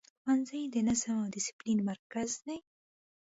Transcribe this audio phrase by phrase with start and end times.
[0.21, 2.57] ښوونځی د نظم او دسپلین مرکز دی.